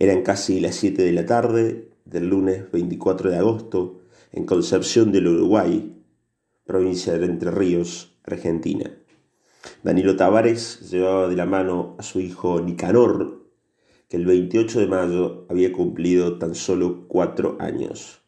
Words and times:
Eran 0.00 0.22
casi 0.22 0.60
las 0.60 0.76
7 0.76 1.02
de 1.02 1.12
la 1.12 1.26
tarde 1.26 1.90
del 2.06 2.26
lunes 2.26 2.72
24 2.72 3.30
de 3.30 3.36
agosto 3.36 4.00
en 4.32 4.46
Concepción 4.46 5.12
del 5.12 5.28
Uruguay, 5.28 5.94
provincia 6.64 7.18
de 7.18 7.26
Entre 7.26 7.50
Ríos, 7.50 8.16
Argentina. 8.24 8.90
Danilo 9.82 10.16
Tavares 10.16 10.90
llevaba 10.90 11.28
de 11.28 11.36
la 11.36 11.44
mano 11.44 11.96
a 11.98 12.02
su 12.02 12.18
hijo 12.18 12.62
Nicanor, 12.62 13.44
que 14.08 14.16
el 14.16 14.24
28 14.24 14.80
de 14.80 14.86
mayo 14.86 15.46
había 15.50 15.70
cumplido 15.70 16.38
tan 16.38 16.54
solo 16.54 17.06
cuatro 17.06 17.58
años. 17.60 18.22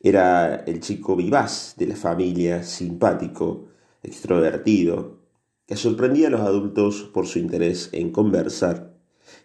Era 0.00 0.54
el 0.66 0.80
chico 0.80 1.16
vivaz 1.16 1.74
de 1.76 1.88
la 1.88 1.96
familia, 1.96 2.62
simpático, 2.62 3.66
extrovertido, 4.02 5.18
que 5.66 5.76
sorprendía 5.76 6.28
a 6.28 6.30
los 6.30 6.40
adultos 6.40 7.02
por 7.12 7.26
su 7.26 7.40
interés 7.40 7.90
en 7.92 8.10
conversar 8.10 8.95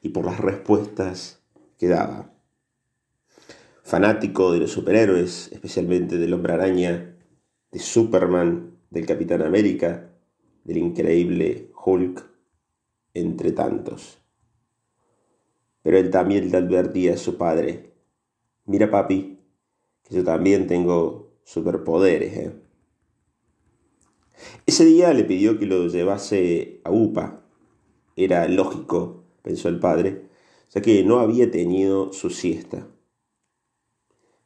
y 0.01 0.09
por 0.09 0.25
las 0.25 0.39
respuestas 0.39 1.41
que 1.77 1.87
daba. 1.87 2.33
Fanático 3.83 4.51
de 4.51 4.59
los 4.59 4.71
superhéroes, 4.71 5.49
especialmente 5.51 6.17
del 6.17 6.33
hombre 6.33 6.53
araña, 6.53 7.15
de 7.71 7.79
Superman, 7.79 8.77
del 8.89 9.05
Capitán 9.05 9.41
América, 9.41 10.09
del 10.63 10.77
increíble 10.77 11.71
Hulk, 11.83 12.23
entre 13.13 13.51
tantos. 13.51 14.19
Pero 15.81 15.97
él 15.97 16.09
también 16.09 16.51
le 16.51 16.57
advertía 16.57 17.15
a 17.15 17.17
su 17.17 17.37
padre, 17.37 17.93
mira 18.65 18.91
papi, 18.91 19.39
que 20.03 20.15
yo 20.15 20.23
también 20.23 20.67
tengo 20.67 21.39
superpoderes. 21.43 22.37
¿eh? 22.37 22.61
Ese 24.65 24.85
día 24.85 25.13
le 25.13 25.23
pidió 25.23 25.57
que 25.57 25.65
lo 25.65 25.87
llevase 25.87 26.81
a 26.83 26.91
UPA. 26.91 27.43
Era 28.15 28.47
lógico, 28.47 29.20
pensó 29.41 29.69
el 29.69 29.79
padre, 29.79 30.29
ya 30.69 30.81
que 30.81 31.03
no 31.03 31.19
había 31.19 31.51
tenido 31.51 32.13
su 32.13 32.29
siesta. 32.29 32.87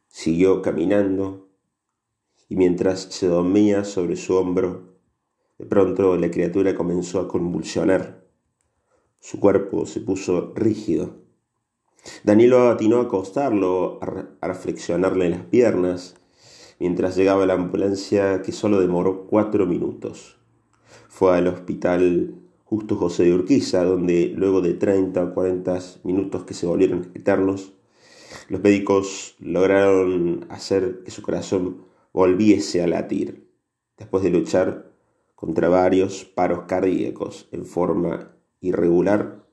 Siguió 0.07 0.61
caminando 0.61 1.49
y 2.47 2.55
mientras 2.55 3.01
se 3.01 3.27
dormía 3.27 3.83
sobre 3.83 4.15
su 4.15 4.35
hombro, 4.35 4.95
de 5.57 5.65
pronto 5.65 6.17
la 6.17 6.29
criatura 6.31 6.75
comenzó 6.75 7.19
a 7.19 7.27
convulsionar. 7.27 8.25
Su 9.19 9.39
cuerpo 9.39 9.85
se 9.85 10.01
puso 10.01 10.53
rígido. 10.55 11.15
Danilo 12.23 12.69
atinó 12.69 12.97
a 12.97 13.03
acostarlo, 13.03 13.99
a 14.01 14.47
reflexionarle 14.47 15.29
las 15.29 15.43
piernas, 15.45 16.15
mientras 16.79 17.15
llegaba 17.15 17.45
la 17.45 17.53
ambulancia 17.53 18.41
que 18.41 18.51
solo 18.51 18.79
demoró 18.79 19.25
cuatro 19.27 19.65
minutos. 19.65 20.37
Fue 21.07 21.35
al 21.35 21.47
hospital 21.47 22.44
Justo 22.65 22.95
José 22.95 23.25
de 23.25 23.33
Urquiza, 23.33 23.83
donde 23.83 24.33
luego 24.35 24.59
de 24.61 24.73
30 24.73 25.23
o 25.23 25.33
40 25.33 25.79
minutos 26.03 26.43
que 26.45 26.55
se 26.55 26.65
volvieron 26.65 27.11
eternos, 27.13 27.73
los 28.49 28.61
médicos 28.61 29.35
lograron 29.39 30.45
hacer 30.49 31.03
que 31.03 31.11
su 31.11 31.21
corazón 31.21 31.85
volviese 32.11 32.81
a 32.81 32.87
latir, 32.87 33.47
después 33.97 34.23
de 34.23 34.31
luchar 34.31 34.91
contra 35.35 35.69
varios 35.69 36.25
paros 36.25 36.61
cardíacos 36.67 37.47
en 37.51 37.65
forma 37.65 38.31
irregular, 38.61 39.45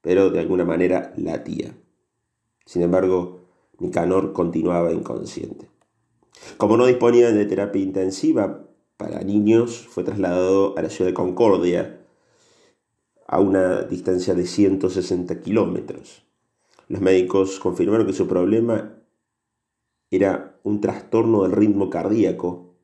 pero 0.00 0.30
de 0.30 0.38
alguna 0.38 0.64
manera 0.64 1.12
latía. 1.16 1.76
Sin 2.64 2.82
embargo, 2.82 3.40
Nicanor 3.78 4.32
continuaba 4.32 4.92
inconsciente. 4.92 5.68
Como 6.58 6.76
no 6.76 6.86
disponía 6.86 7.32
de 7.32 7.44
terapia 7.44 7.82
intensiva 7.82 8.68
para 8.96 9.22
niños, 9.22 9.86
fue 9.88 10.04
trasladado 10.04 10.78
a 10.78 10.82
la 10.82 10.90
ciudad 10.90 11.10
de 11.10 11.14
Concordia, 11.14 12.05
a 13.26 13.40
una 13.40 13.82
distancia 13.82 14.34
de 14.34 14.46
160 14.46 15.40
kilómetros. 15.40 16.24
Los 16.88 17.00
médicos 17.00 17.58
confirmaron 17.58 18.06
que 18.06 18.12
su 18.12 18.28
problema 18.28 18.96
era 20.10 20.58
un 20.62 20.80
trastorno 20.80 21.42
del 21.42 21.52
ritmo 21.52 21.90
cardíaco 21.90 22.74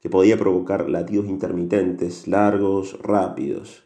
que 0.00 0.10
podía 0.10 0.38
provocar 0.38 0.88
latidos 0.88 1.26
intermitentes, 1.26 2.28
largos, 2.28 2.98
rápidos, 3.02 3.84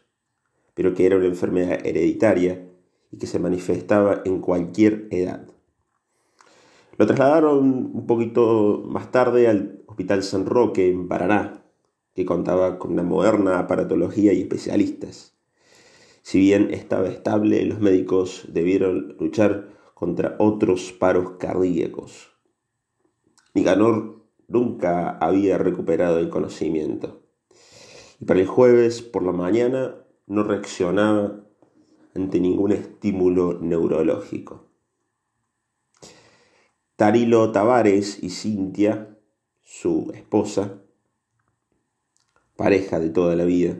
pero 0.75 0.93
que 0.93 1.05
era 1.05 1.17
una 1.17 1.25
enfermedad 1.25 1.85
hereditaria 1.85 2.67
y 3.11 3.17
que 3.17 3.27
se 3.27 3.39
manifestaba 3.39 4.21
en 4.25 4.39
cualquier 4.39 5.07
edad. 5.11 5.47
Lo 6.97 7.07
trasladaron 7.07 7.91
un 7.93 8.05
poquito 8.05 8.83
más 8.85 9.11
tarde 9.11 9.47
al 9.47 9.83
Hospital 9.87 10.21
San 10.21 10.45
Roque 10.45 10.87
en 10.87 11.07
Paraná, 11.07 11.63
que 12.13 12.25
contaba 12.25 12.77
con 12.77 12.91
una 12.91 13.01
moderna 13.01 13.57
aparatología 13.57 14.33
y 14.33 14.41
especialistas. 14.41 15.32
Si 16.23 16.39
bien 16.39 16.73
estaba 16.73 17.09
estable, 17.09 17.63
los 17.65 17.81
médicos 17.81 18.45
debieron 18.47 19.17
luchar 19.19 19.69
contra 19.93 20.35
otros 20.39 20.93
paros 20.93 21.33
cardíacos. 21.37 22.29
Nicanor 23.53 24.25
nunca 24.47 25.17
había 25.17 25.57
recuperado 25.57 26.19
el 26.19 26.29
conocimiento. 26.29 27.21
Y 28.19 28.25
para 28.25 28.39
el 28.39 28.47
jueves 28.47 29.01
por 29.01 29.23
la 29.23 29.33
mañana 29.33 29.95
no 30.25 30.43
reaccionaba 30.43 31.43
ante 32.15 32.39
ningún 32.39 32.71
estímulo 32.71 33.59
neurológico. 33.59 34.69
Tarilo 36.95 37.51
Tavares 37.51 38.23
y 38.23 38.29
Cintia, 38.29 39.17
su 39.61 40.09
esposa, 40.13 40.79
pareja 42.55 42.99
de 42.99 43.09
toda 43.09 43.35
la 43.35 43.43
vida, 43.43 43.77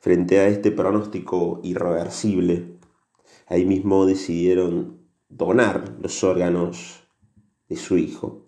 frente 0.00 0.38
a 0.38 0.48
este 0.48 0.70
pronóstico 0.70 1.60
irreversible, 1.62 2.78
ahí 3.46 3.64
mismo 3.64 4.06
decidieron 4.06 4.98
donar 5.28 5.96
los 6.00 6.22
órganos 6.24 7.02
de 7.68 7.76
su 7.76 7.98
hijo, 7.98 8.46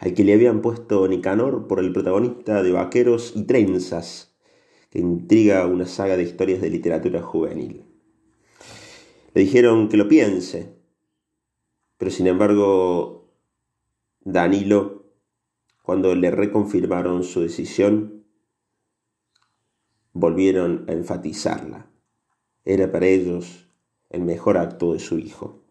al 0.00 0.14
que 0.14 0.24
le 0.24 0.34
habían 0.34 0.60
puesto 0.60 1.06
Nicanor 1.08 1.66
por 1.66 1.80
el 1.80 1.92
protagonista 1.92 2.62
de 2.62 2.72
Vaqueros 2.72 3.32
y 3.34 3.44
Trenzas, 3.44 4.36
que 4.90 4.98
intriga 4.98 5.66
una 5.66 5.86
saga 5.86 6.16
de 6.16 6.22
historias 6.24 6.60
de 6.60 6.70
literatura 6.70 7.22
juvenil. 7.22 7.84
Le 9.34 9.42
dijeron 9.42 9.88
que 9.88 9.96
lo 9.96 10.08
piense, 10.08 10.74
pero 11.96 12.10
sin 12.10 12.26
embargo, 12.26 13.32
Danilo, 14.20 15.04
cuando 15.82 16.14
le 16.14 16.30
reconfirmaron 16.30 17.24
su 17.24 17.40
decisión, 17.40 18.24
volvieron 20.18 20.84
a 20.88 20.92
enfatizarla. 20.92 21.90
Era 22.64 22.90
para 22.92 23.06
ellos 23.06 23.68
el 24.10 24.22
mejor 24.22 24.58
acto 24.58 24.92
de 24.92 24.98
su 24.98 25.18
hijo. 25.18 25.62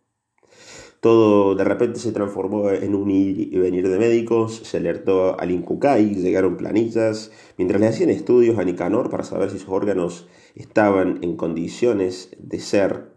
Todo 1.00 1.56
de 1.56 1.64
repente 1.64 2.00
se 2.00 2.12
transformó 2.12 2.70
en 2.72 2.96
un 2.96 3.12
ir 3.12 3.54
y 3.54 3.58
venir 3.60 3.88
de 3.88 4.00
médicos, 4.00 4.56
se 4.56 4.78
alertó 4.78 5.40
al 5.40 5.52
Incucay, 5.52 6.16
llegaron 6.16 6.58
planillas, 6.58 7.32
mientras 7.58 7.80
le 7.80 7.88
hacían 7.88 8.10
estudios 8.10 8.58
a 8.58 8.64
Nicanor 8.64 9.10
para 9.10 9.24
saber 9.24 9.52
si 9.52 9.60
sus 9.60 9.70
órganos 9.70 10.28
estaban 10.56 11.20
en 11.22 11.38
condiciones 11.38 12.32
de 12.40 12.60
ser 12.60 13.12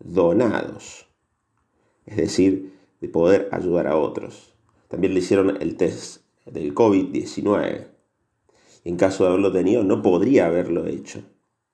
donados 0.00 1.08
es 2.08 2.16
decir, 2.16 2.72
de 3.00 3.08
poder 3.08 3.48
ayudar 3.52 3.86
a 3.86 3.96
otros. 3.96 4.54
También 4.88 5.12
le 5.12 5.20
hicieron 5.20 5.60
el 5.60 5.76
test 5.76 6.22
del 6.46 6.74
COVID-19. 6.74 7.86
En 8.88 8.96
caso 8.96 9.24
de 9.24 9.28
haberlo 9.28 9.52
tenido, 9.52 9.84
no 9.84 10.00
podría 10.00 10.46
haberlo 10.46 10.86
hecho. 10.86 11.22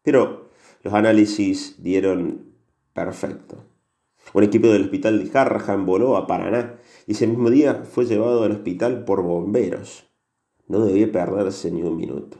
Pero 0.02 0.50
los 0.82 0.92
análisis 0.94 1.80
dieron 1.80 2.56
perfecto. 2.92 3.62
Un 4.32 4.42
equipo 4.42 4.66
del 4.66 4.82
hospital 4.82 5.22
de 5.22 5.38
Harrahan 5.38 5.86
voló 5.86 6.16
a 6.16 6.26
Paraná 6.26 6.80
y 7.06 7.12
ese 7.12 7.28
mismo 7.28 7.50
día 7.50 7.84
fue 7.84 8.06
llevado 8.06 8.42
al 8.42 8.50
hospital 8.50 9.04
por 9.04 9.22
bomberos. 9.22 10.10
No 10.66 10.84
debía 10.84 11.12
perderse 11.12 11.70
ni 11.70 11.82
un 11.82 11.96
minuto. 11.96 12.38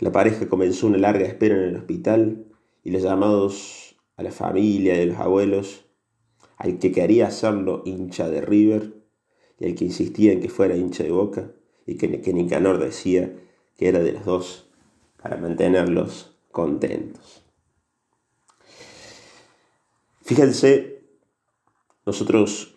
La 0.00 0.10
pareja 0.10 0.48
comenzó 0.48 0.88
una 0.88 0.98
larga 0.98 1.24
espera 1.24 1.54
en 1.54 1.68
el 1.68 1.76
hospital 1.76 2.48
y 2.82 2.90
los 2.90 3.04
llamados 3.04 3.96
a 4.16 4.24
la 4.24 4.32
familia 4.32 5.00
y 5.00 5.06
los 5.06 5.18
abuelos 5.18 5.84
al 6.56 6.80
que 6.80 6.90
quería 6.90 7.28
hacerlo 7.28 7.82
hincha 7.84 8.28
de 8.28 8.40
River 8.40 8.94
y 9.60 9.66
al 9.66 9.76
que 9.76 9.84
insistía 9.84 10.32
en 10.32 10.40
que 10.40 10.48
fuera 10.48 10.76
hincha 10.76 11.04
de 11.04 11.12
Boca 11.12 11.52
y 11.86 11.96
que, 11.96 12.32
Nicanor 12.32 12.78
decía 12.78 13.32
que 13.76 13.88
era 13.88 14.00
de 14.00 14.12
los 14.12 14.24
dos 14.24 14.70
para 15.22 15.36
mantenerlos 15.36 16.36
contentos. 16.50 17.44
Fíjense, 20.22 21.04
nosotros 22.04 22.76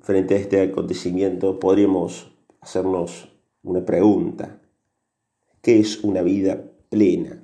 frente 0.00 0.34
a 0.34 0.38
este 0.38 0.60
acontecimiento 0.60 1.60
podríamos 1.60 2.32
hacernos 2.60 3.28
una 3.62 3.84
pregunta. 3.84 4.60
¿Qué 5.60 5.78
es 5.78 6.02
una 6.02 6.22
vida 6.22 6.64
plena? 6.88 7.40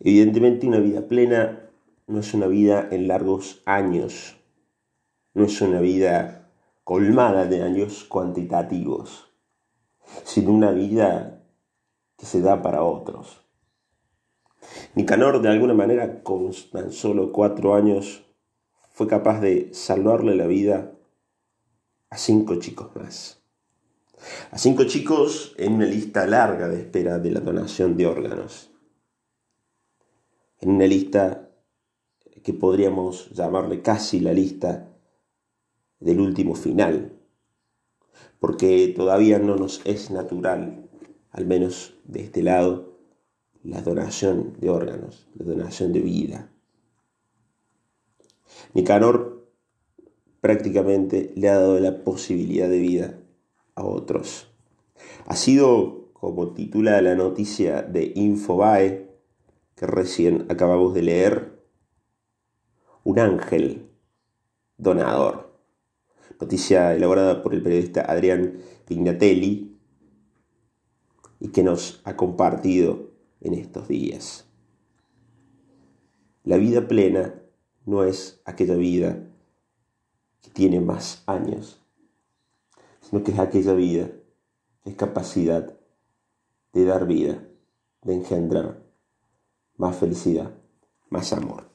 Evidentemente 0.00 0.66
una 0.66 0.80
vida 0.80 1.08
plena 1.08 1.70
no 2.06 2.20
es 2.20 2.34
una 2.34 2.46
vida 2.46 2.88
en 2.90 3.08
largos 3.08 3.62
años, 3.64 4.36
no 5.32 5.44
es 5.46 5.60
una 5.62 5.80
vida 5.80 6.41
colmada 6.84 7.46
de 7.46 7.62
años 7.62 8.04
cuantitativos, 8.04 9.32
sino 10.24 10.52
una 10.52 10.72
vida 10.72 11.44
que 12.16 12.26
se 12.26 12.40
da 12.40 12.62
para 12.62 12.82
otros. 12.82 13.40
Nicanor, 14.94 15.40
de 15.42 15.48
alguna 15.48 15.74
manera, 15.74 16.22
con 16.22 16.50
tan 16.72 16.92
solo 16.92 17.32
cuatro 17.32 17.74
años, 17.74 18.24
fue 18.90 19.06
capaz 19.06 19.40
de 19.40 19.72
salvarle 19.72 20.34
la 20.34 20.46
vida 20.46 20.92
a 22.10 22.16
cinco 22.16 22.56
chicos 22.56 22.94
más. 22.94 23.42
A 24.50 24.58
cinco 24.58 24.84
chicos 24.84 25.54
en 25.56 25.74
una 25.74 25.86
lista 25.86 26.26
larga 26.26 26.68
de 26.68 26.80
espera 26.80 27.18
de 27.18 27.30
la 27.30 27.40
donación 27.40 27.96
de 27.96 28.06
órganos. 28.06 28.70
En 30.60 30.70
una 30.70 30.86
lista 30.86 31.50
que 32.44 32.52
podríamos 32.52 33.30
llamarle 33.30 33.82
casi 33.82 34.20
la 34.20 34.32
lista 34.32 34.91
del 36.02 36.20
último 36.20 36.54
final, 36.54 37.12
porque 38.40 38.88
todavía 38.88 39.38
no 39.38 39.56
nos 39.56 39.80
es 39.84 40.10
natural, 40.10 40.88
al 41.30 41.46
menos 41.46 41.94
de 42.04 42.22
este 42.22 42.42
lado, 42.42 42.98
la 43.62 43.80
donación 43.80 44.54
de 44.58 44.70
órganos, 44.70 45.28
la 45.34 45.46
donación 45.46 45.92
de 45.92 46.00
vida. 46.00 46.50
Nicanor 48.74 49.48
prácticamente 50.40 51.32
le 51.36 51.48
ha 51.48 51.58
dado 51.58 51.78
la 51.78 52.02
posibilidad 52.02 52.68
de 52.68 52.78
vida 52.78 53.18
a 53.74 53.84
otros. 53.84 54.48
Ha 55.26 55.36
sido, 55.36 56.10
como 56.12 56.52
titula 56.52 57.00
la 57.00 57.14
noticia 57.14 57.82
de 57.82 58.12
Infobae, 58.14 59.08
que 59.76 59.86
recién 59.86 60.46
acabamos 60.48 60.94
de 60.94 61.02
leer, 61.02 61.62
un 63.04 63.18
ángel 63.18 63.88
donador. 64.76 65.51
Noticia 66.40 66.94
elaborada 66.94 67.42
por 67.42 67.54
el 67.54 67.62
periodista 67.62 68.02
Adrián 68.02 68.58
Pignatelli 68.86 69.76
y 71.40 71.48
que 71.48 71.62
nos 71.62 72.00
ha 72.04 72.16
compartido 72.16 73.10
en 73.40 73.54
estos 73.54 73.88
días. 73.88 74.46
La 76.44 76.56
vida 76.56 76.88
plena 76.88 77.34
no 77.84 78.04
es 78.04 78.40
aquella 78.44 78.74
vida 78.74 79.28
que 80.40 80.50
tiene 80.50 80.80
más 80.80 81.22
años, 81.26 81.80
sino 83.00 83.22
que 83.22 83.32
es 83.32 83.38
aquella 83.38 83.74
vida 83.74 84.10
que 84.82 84.90
es 84.90 84.96
capacidad 84.96 85.76
de 86.72 86.84
dar 86.84 87.06
vida, 87.06 87.46
de 88.02 88.14
engendrar 88.14 88.82
más 89.76 89.96
felicidad, 89.96 90.54
más 91.10 91.32
amor. 91.32 91.71